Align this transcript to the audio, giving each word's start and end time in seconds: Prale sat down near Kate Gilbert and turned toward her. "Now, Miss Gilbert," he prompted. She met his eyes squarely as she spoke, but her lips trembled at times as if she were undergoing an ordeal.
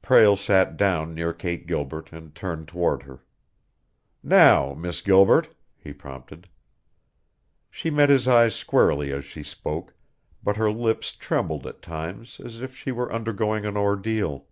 Prale 0.00 0.36
sat 0.36 0.76
down 0.76 1.12
near 1.12 1.32
Kate 1.32 1.66
Gilbert 1.66 2.12
and 2.12 2.32
turned 2.36 2.68
toward 2.68 3.02
her. 3.02 3.24
"Now, 4.22 4.74
Miss 4.74 5.00
Gilbert," 5.02 5.52
he 5.76 5.92
prompted. 5.92 6.48
She 7.68 7.90
met 7.90 8.08
his 8.08 8.28
eyes 8.28 8.54
squarely 8.54 9.10
as 9.12 9.24
she 9.24 9.42
spoke, 9.42 9.92
but 10.40 10.56
her 10.56 10.70
lips 10.70 11.10
trembled 11.10 11.66
at 11.66 11.82
times 11.82 12.38
as 12.44 12.62
if 12.62 12.76
she 12.76 12.92
were 12.92 13.12
undergoing 13.12 13.64
an 13.66 13.76
ordeal. 13.76 14.46